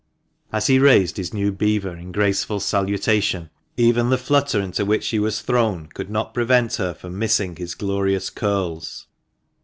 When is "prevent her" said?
6.33-6.95